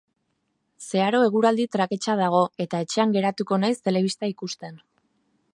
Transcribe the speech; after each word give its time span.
Zeharo 0.85 1.19
eguraldi 1.25 1.67
traketsa 1.75 2.17
dago 2.21 2.41
eta 2.67 2.81
etxean 2.87 3.15
geratuko 3.19 3.63
naiz 3.65 3.79
telebista 3.89 4.35
ikusten. 4.37 4.85